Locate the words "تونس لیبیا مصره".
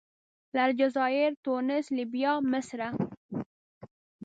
1.43-2.87